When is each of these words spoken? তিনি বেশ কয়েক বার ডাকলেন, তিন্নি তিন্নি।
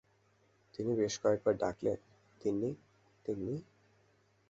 তিনি 0.73 0.91
বেশ 0.95 1.13
কয়েক 1.23 1.39
বার 1.45 1.55
ডাকলেন, 1.57 1.97
তিন্নি 2.41 2.71
তিন্নি। 3.25 3.55